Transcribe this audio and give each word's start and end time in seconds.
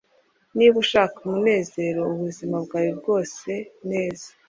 niba 0.57 0.75
ushaka 0.83 1.15
umunezero 1.25 2.01
ubuzima 2.13 2.55
bwawe 2.65 2.91
bwose, 2.99 3.51
neza 3.89 4.27